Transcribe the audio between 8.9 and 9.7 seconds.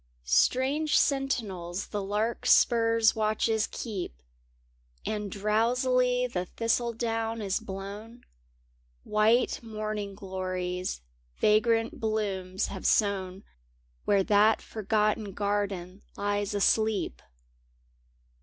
White